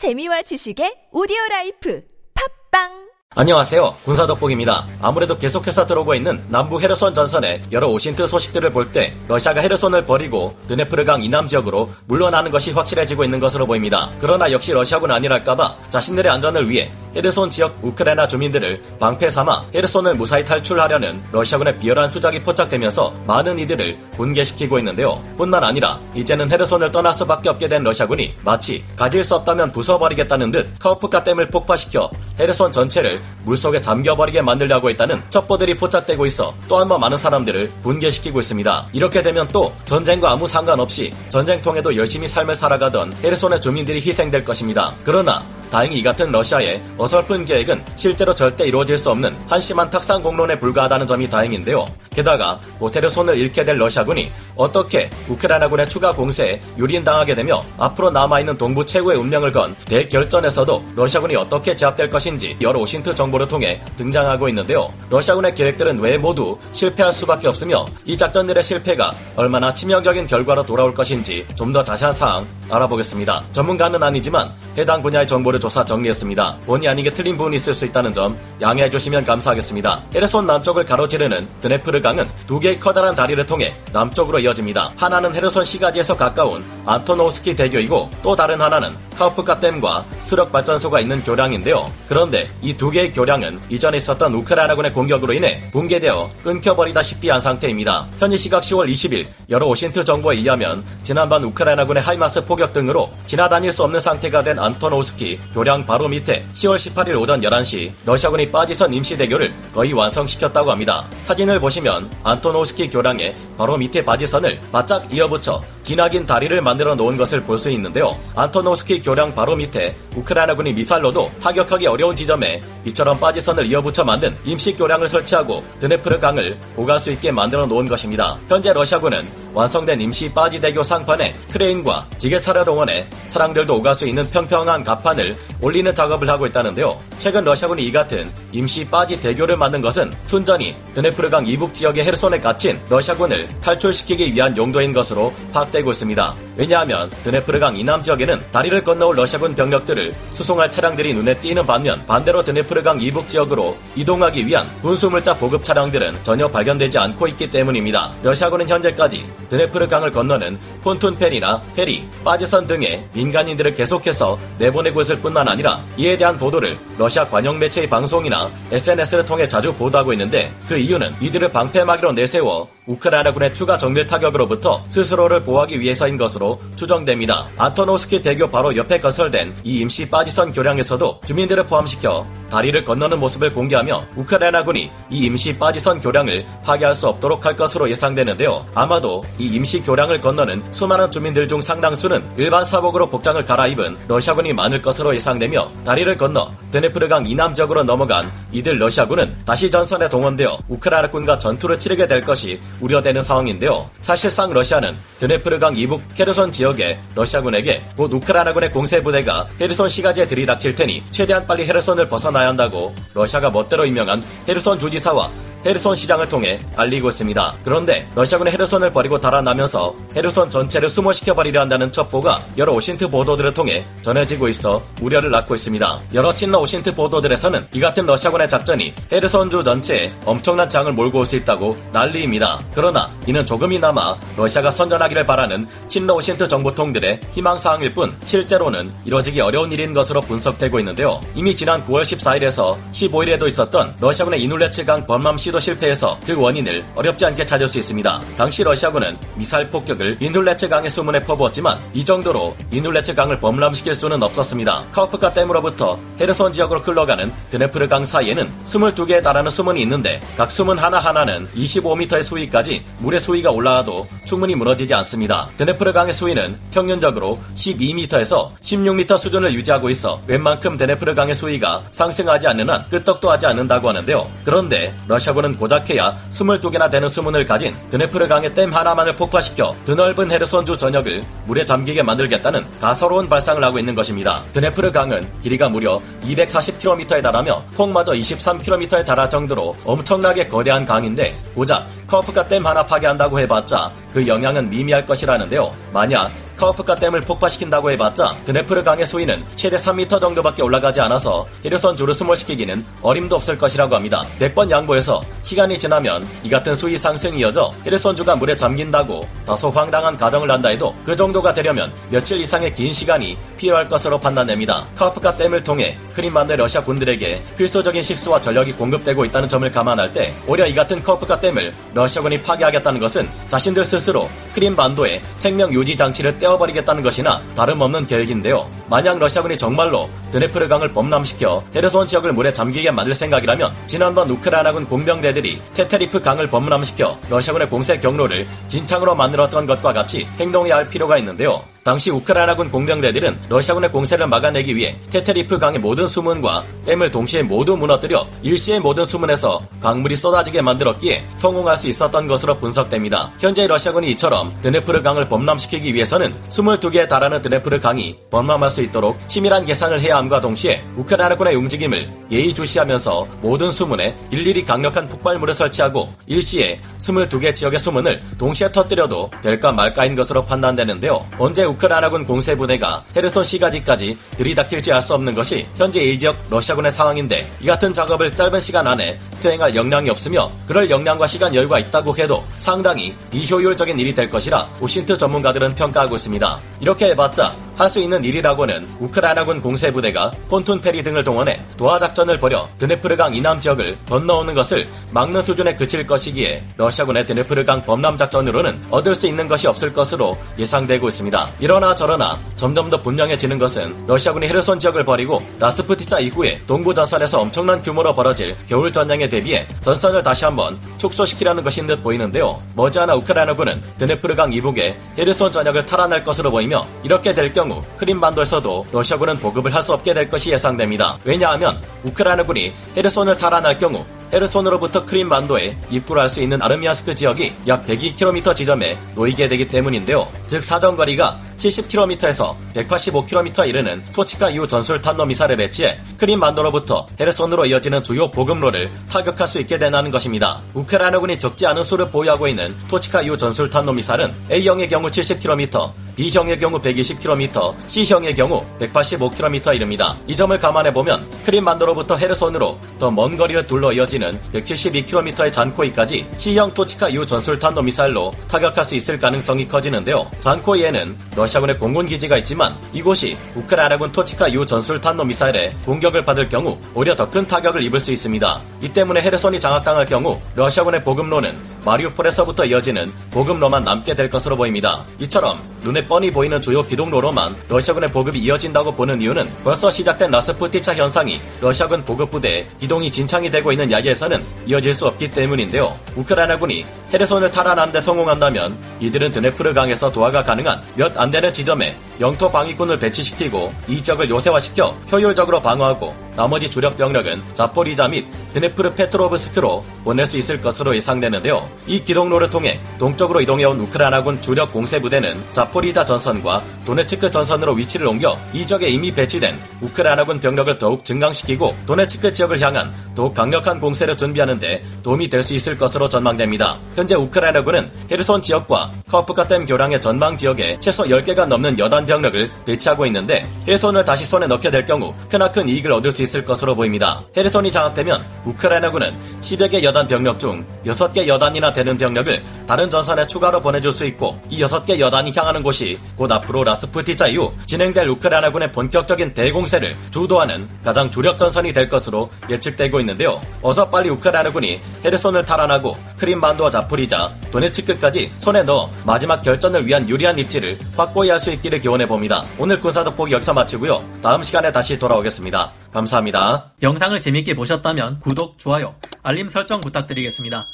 [0.00, 2.00] 재미와 지식의 오디오 라이프.
[2.32, 3.94] 팟빵 안녕하세요.
[4.04, 4.88] 군사덕복입니다.
[5.00, 10.56] 아무래도 계속해서 들어오고 있는 남부 헤르손 전선의 여러 OSINT 소식들을 볼 때 러시아가 헤르손을 버리고
[10.66, 14.10] 드네프르강 이남 지역으로 물러나는 것이 확실해지고 있는 것으로 보입니다.
[14.18, 20.44] 그러나 역시 러시아군 아니랄까봐 자신들의 안전을 위해 헤르손 지역 우크라이나 주민들을 방패 삼아 헤르손을 무사히
[20.44, 25.22] 탈출하려는 러시아군의 비열한 수작이 포착되면서 많은 이들을 분개시키고 있는데요.
[25.36, 30.76] 뿐만 아니라 이제는 헤르손을 떠날 수밖에 없게 된 러시아군이 마치 가질 수 없다면 부숴버리겠다는 듯
[30.80, 36.98] 카호프카 댐을 폭파시켜 헤르손 전체를 물속에 잠겨버리게 만들려고 했다는 첩보들이 포착되고 있어 또 한 번
[37.00, 38.86] 많은 사람들을 분개시키고 있습니다.
[38.94, 44.94] 이렇게 되면 또 전쟁과 아무 상관없이 전쟁통에도 열심히 삶을 살아가던 헤르손의 주민들이 희생될 것입니다.
[45.04, 50.58] 그러나 다행히 이 같은 러시아의 어설픈 계획은 실제로 절대 이루어질 수 없는 한심한 탁상 공론에
[50.58, 51.86] 불과하다는 점이 다행인데요.
[52.10, 58.84] 게다가 고테르 손을 잃게 될 러시아군이 어떻게 우크라이나군의 추가 공세에 유린당하게 되며 앞으로 남아있는 동부
[58.84, 64.92] 최고의 운명을 건 대결전에서도 러시아군이 어떻게 제압될 것인지 여러 오신트 정보를 통해 등장하고 있는데요.
[65.08, 71.46] 러시아군의 계획들은 왜 모두 실패할 수밖에 없으며 이 작전들의 실패가 얼마나 치명적인 결과로 돌아올 것인지
[71.56, 73.44] 좀 더 자세한 사항 알아보겠습니다.
[73.52, 76.58] 전문가는 아니지만 해당 분야의 정보를 조사 정리했습니다.
[76.66, 80.02] 본의 아니게 틀린 부분이 있을 수 있다는 점 양해해 주시면 감사하겠습니다.
[80.14, 84.92] 헤르손 남쪽을 가로지르는 드네프르 강은 두 개의 커다란 다리를 통해 남쪽으로 이어집니다.
[84.96, 91.92] 하나는 헤르손 시가지에서 가까운 안토노우스키 대교이고 또 다른 하나는 카호프카 댐과 수력 발전소가 있는 교량인데요.
[92.08, 98.08] 그런데 이 두 개의 교량은 이전에 있었던 우크라이나군의 공격으로 인해 붕괴되어 끊겨버리다시피 한 상태입니다.
[98.18, 103.84] 현지 시각 10월 20일 여러 OSINT 정보에 의하면 지난번 우크라이나군의 하이마스 포격 등으로 지나다닐 수
[103.84, 109.52] 없는 상태가 된 안토노우스키 교량 바로 밑에 10월 18일 오전 11시 러시아군이 빠지선 임시 대교를
[109.74, 111.06] 거의 완성시켰다고 합니다.
[111.20, 117.58] 사진을 보시면 안토노우스키 교량의 바로 밑에 바지선을 바짝 이어붙여 기나긴 다리를 만들어 놓은 것을 볼
[117.58, 118.16] 수 있는데요.
[118.36, 125.08] 안토노스키 교량 바로 밑에 우크라이나군이 미사일로도 타격하기 어려운 지점에 이처럼 빠지선을 이어붙여 만든 임시 교량을
[125.08, 128.38] 설치하고 드네프르 강을 오갈 수 있게 만들어 놓은 것입니다.
[128.48, 135.36] 현재 러시아군은 완성된 임시 빠지대교 상판에 크레인과 지게차를 동원해 차량들도 오갈 수 있는 평평한 갑판을
[135.60, 136.98] 올리는 작업을 하고 있다는데요.
[137.18, 142.80] 최근 러시아군이 이 같은 임시 빠지 대교를 만든 것은 순전히 드네프르강 이북 지역의 헤르손에 갇힌
[142.88, 146.34] 러시아군을 탈출시키기 위한 용도인 것으로 파악되고 있습니다.
[146.60, 153.00] 왜냐하면 드네프르강 이남 지역에는 다리를 건너올 러시아군 병력들을 수송할 차량들이 눈에 띄는 반면 반대로 드네프르강
[153.00, 158.12] 이북 지역으로 이동하기 위한 군수물자 보급 차량들은 전혀 발견되지 않고 있기 때문입니다.
[158.22, 165.82] 러시아군은 현재까지 드네프르강을 건너는 폰툰 페리나 페리, 빠지선 등의 민간인들을 계속해서 내보내고 있을 뿐만 아니라
[165.96, 171.52] 이에 대한 보도를 러시아 관영 매체의 방송이나 SNS를 통해 자주 보도하고 있는데 그 이유는 이들을
[171.52, 177.46] 방패막이로 내세워 우크라이나군의 추가 정밀 타격으로부터 스스로를 보호하기 위해서인 것으로 추정됩니다.
[177.56, 184.06] 안토노스키 대교 바로 옆에 건설된 이 임시 빠지선 교량에서도 주민들을 포함시켜 다리를 건너는 모습을 공개하며
[184.16, 188.66] 우크라이나군이 이 임시 빠지선 교량을 파괴할 수 없도록 할 것으로 예상되는데요.
[188.74, 194.82] 아마도 이 임시 교량을 건너는 수많은 주민들 중 상당수는 일반 사복으로 복장을 갈아입은 러시아군이 많을
[194.82, 201.78] 것으로 예상되며 다리를 건너 드네프르강 이남 지역으로 넘어간 이들 러시아군은 다시 전선에 동원되어 우크라이나군과 전투를
[201.78, 203.88] 치르게 될 것이 우려되는 상황인데요.
[204.00, 211.04] 사실상 러시아는 드네프르강 이북 헤르손 지역의 러시아군에게 곧 우크라이나군의 공세 부대가 헤르손 시가지에 들이닥칠 테니
[211.10, 215.30] 최대한 빨리 헤르손을 벗어나 야 한다고 러시아가 멋대로 임명한 헤르손 주지사와
[215.64, 217.54] 헤르손 시장을 통해 알리고 있습니다.
[217.64, 223.84] 그런데 러시아군의 헤르손을 버리고 달아나면서 헤르손 전체를 수몰시켜 버리려 한다는 첩보가 여러 OSINT 보도들을 통해
[224.02, 226.00] 전해지고 있어 우려를 낳고 있습니다.
[226.14, 231.36] 여러 친러 OSINT 보도들에서는 이 같은 러시아군의 작전이 헤르손주 전체에 엄청난 재앙을 몰고 올 수
[231.36, 232.58] 있다고 난리입니다.
[232.74, 239.94] 그러나 이는 조금이나마 러시아가 선전하기를 바라는 친러 OSINT 정보통들의 희망사항일 뿐 실제로는 이뤄지기 어려운 일인
[239.94, 241.20] 것으로 분석되고 있는데요.
[241.36, 247.26] 이미 지난 9월 14일에서 15일에도 있었던 러시아군의 인훌레츠강 범람 시 시도 실패에서 그 원인을 어렵지
[247.26, 248.20] 않게 찾을 수 있습니다.
[248.36, 254.84] 당시 러시아군은 미사일 폭격을 인훌레츠 강의 수문에 퍼부었지만 이 정도로 인훌레츠 강을 범람시킬 수는 없었습니다.
[254.92, 261.48] 카우프카 댐으로부터 헤르손 지역으로 흘러가는 드네프르 강 사이에는 22개에 달하는 수문이 있는데 각 수문 하나하나는
[261.56, 265.48] 25m의 수위까지 물의 수위가 올라와도 충분히 무너지지 않습니다.
[265.56, 272.70] 드네프르 강의 수위는 평균적으로 12m에서 16m 수준을 유지하고 있어 웬만큼 드네프르 강의 수위가 상승하지 않는
[272.70, 274.30] 한 끄떡도 하지 않는다고 하는데요.
[274.44, 280.76] 그런데 러시아군 러시아군은 고작해야 22개나 되는 수문을 가진 드네프르 강의 댐 하나만을 폭파시켜 드넓은 헤르손주
[280.76, 284.42] 전역을 물에 잠기게 만들겠다는 가서로운 발상을 하고 있는 것입니다.
[284.52, 292.46] 드네프르 강은 길이가 무려 240km에 달하며 폭마저 23km에 달할 정도로 엄청나게 거대한 강인데 고작 커프가
[292.46, 295.72] 댐 하나 파괴한다고 해봤자 그 영향은 미미할 것이라는데요.
[295.92, 302.12] 만약 카호프카 댐을 폭파시킨다고 해봤자 드네프르 강의 수위는 최대 3m 정도밖에 올라가지 않아서 헤르손 주를
[302.12, 304.26] 수몰시키기는 어림도 없을 것이라고 합니다.
[304.38, 310.18] 100번 양보해서 시간이 지나면 이 같은 수위 상승이 이어져 헤르손 주가 물에 잠긴다고 다소 황당한
[310.18, 314.84] 가정을 한다 해도 그 정도가 되려면 며칠 이상의 긴 시간이 필요할 것으로 판단됩니다.
[314.96, 320.66] 카호프카 댐을 통해 크림반도의 러시아 군들에게 필수적인 식수와 전력이 공급되고 있다는 점을 감안할 때 오히려
[320.66, 327.02] 이 같은 카호프카 댐을 러시아군이 파괴하겠다는 것은 자신들 스스로 크림 반도의 생명 유지 장치를 떼어버리겠다는
[327.02, 328.68] 것이나 다름없는 계획인데요.
[328.88, 335.62] 만약 러시아군이 정말로 드네프르 강을 범람시켜 헤르손 지역을 물에 잠기게 만들 생각이라면 지난번 우크라이나군 공병대들이
[335.74, 341.62] 테테리프 강을 범람시켜 러시아군의 공세 경로를 진창으로 만들었던 것과 같이 행동해야 할 필요가 있는데요.
[341.90, 348.28] 당시 우크라이나군 공병대들은 러시아군의 공세를 막아내기 위해 테테리프 강의 모든 수문과 댐을 동시에 모두 무너뜨려
[348.42, 353.32] 일시에 모든 수문에서 강물이 쏟아지게 만들었기에 성공할 수 있었던 것으로 분석됩니다.
[353.40, 359.64] 현재 러시아군이 이처럼 드네프르 강을 범람시키기 위해서는 22개에 달하는 드네프르 강이 범람할 수 있도록 치밀한
[359.64, 367.52] 계산을 해야 함과 동시에 우크라이나군의 움직임을 예의주시하면서 모든 수문에 일일이 강력한 폭발물을 설치하고 일시에 22개
[367.52, 371.26] 지역의 수문을 동시에 터뜨려도 될까 말까인 것으로 판단되는데요.
[371.36, 377.50] 언제 우크라이나군 공세부대가 헤르손 시가지까지 들이닥칠지 알 수 없는 것이 현재 이 지역 러시아군의 상황인데
[377.60, 382.44] 이 같은 작업을 짧은 시간 안에 수행할 역량이 없으며 그럴 역량과 시간 여유가 있다고 해도
[382.56, 386.60] 상당히 비효율적인 일이 될 것이라 OSINT 전문가들은 평가하고 있습니다.
[386.80, 392.68] 이렇게 해봤자 할 수 있는 일이라고는 우크라이나군 공세부대가 pontoon 페리 등을 동원해 도하 작전을 벌여
[392.78, 399.26] 드네프르강 이남 지역을 건너오는 것을 막는 수준에 그칠 것이기에 러시아군의 드네프르강 범람 작전으로는 얻을 수
[399.26, 401.50] 있는 것이 없을 것으로 예상되고 있습니다.
[401.58, 407.82] 이러나 저러나 점점 더 분명해지는 것은 러시아군이 헤르손 지역을 버리고 라스푸티차 이후에 동부 전선에서 엄청난
[407.82, 412.62] 규모로 벌어질 겨울 전쟁에 대비해 전선을 다시 한번 축소시키려는 것인 듯 보이는데요.
[412.76, 419.74] 머지않아 우크라이나군은 드네프르강 이북에 헤르손 전역을 탈환할 것으로 보이며 이렇게 될 경우 크림반도에서도 러시아군은 보급을
[419.74, 421.16] 할 수 없게 될 것이 예상됩니다.
[421.24, 428.54] 왜냐하면 우크라이나군이 헤르손을 탈환할 경우 헤르손으로부터 크림반도에 입구를 할 수 있는 아르미아스크 지역이 약 102km
[428.54, 430.28] 지점에 놓이게 되기 때문인데요.
[430.46, 438.30] 즉 사정거리가 70km에서 185km에 이르는 토치카 이후 전술 탄도 미사를 배치해 크림반도로부터 헤르손으로 이어지는 주요
[438.30, 440.60] 보급로를 타격할 수 있게 된다는 것입니다.
[440.74, 445.90] 우크라이나군이 적지 않은 수를 보유하고 있는 토치카 이후 전술 탄도 미사는 A형의 경우 70km,
[446.20, 450.14] B형의 경우 120km, C형의 경우 185km에 이릅니다.
[450.26, 457.08] 이 점을 감안해 보면 크림반도로부터 헤르손으로 더 먼 거리를 둘러 이어지는 172km의 잔코이까지 C형 토치카
[457.08, 460.30] U 전술 탄도 미사일로 타격할 수 있을 가능성이 커지는데요.
[460.40, 466.78] 잔코이에는 러시아군의 공군 기지가 있지만 이곳이 우크라이나군 토치카 U 전술 탄도 미사일에 공격을 받을 경우
[466.94, 468.60] 오히려 더 큰 타격을 입을 수 있습니다.
[468.82, 475.04] 이 때문에 헤르손이 장악당할 경우 러시아군의 보급로는 마리우폴에서부터 이어지는 보급로만 남게 될 것으로 보입니다.
[475.18, 481.40] 이처럼 눈에 뻔히 보이는 주요 기동로로만 러시아군의 보급이 이어진다고 보는 이유는 벌써 시작된 라스푸티차 현상이
[481.60, 485.98] 러시아군 보급 부대의 기동이 진창이 되고 있는 야지에서는 이어질 수 없기 때문인데요.
[486.16, 492.50] 우크라이나군이 헤르손을 탈환하는 데 성공한다면 이들은 드네프르 강에서 도하가 가능한 몇 안 되는 지점에 영토
[492.50, 500.24] 방위군을 배치시키고 이 지역을 요새화시켜 효율적으로 방어하고 나머지 주력 병력은 자포리자 및 드네프르 페트로브스크로 보낼
[500.24, 501.68] 수 있을 것으로 예상되는데요.
[501.86, 508.38] 이 기동로를 통해 동쪽으로 이동해온 우크라이나군 주력 공세 부대는 자포리자 전선과 도네츠크 전선으로 위치를 옮겨
[508.54, 514.84] 이 지역에 이미 배치된 우크라이나군 병력을 더욱 증강시키고 도네츠크 지역을 향한 더욱 강력한 공세를 준비하는데
[515.02, 516.78] 도움이 될 수 있을 것으로 전망됩니다.
[517.00, 523.50] 현재 우크라이나군은 헤르손 지역과 카호프카댐 교량의 전망 지역에 최소 10개가 넘는 여단 병력을 배치하고 있는데
[523.66, 527.22] 헤르손을 다시 손에 넣게 될 경우 크나큰 이익을 얻을 수 있을 것으로 보입니다.
[527.34, 533.62] 헤르손이 장악되면 우크라이나군은 10여 개 여단 병력 중 6개 여단이나 되는 병력을 다른 전선에 추가로
[533.62, 539.32] 보내줄 수 있고 이 6개 여단이 향하는 곳이 곧 앞으로 라스푸티자 이후 진행될 우크라이나군의 본격적인
[539.32, 543.40] 대공세를 주도하는 가장 주력 전선이 될 것으로 예측되고 있는데요.
[543.62, 550.36] 어서 빨리 우크라이나군이 헤르손을 탈환하고 크림반도와 자 포리자, 도네츠크까지 손에 넣어 마지막 결전을 위한 유리한
[550.40, 552.42] 입지를 확고히 할수 있기를 기원해 봅니다.
[552.58, 554.04] 오늘 군사 돋보기 여기서 마치고요.
[554.20, 555.70] 다음 시간에 다시 돌아오겠습니다.
[555.92, 556.72] 감사합니다.
[556.82, 560.66] 영상을 재밌게 보셨다면 구독, 좋아요, 알림 설정 부탁드리겠습니다.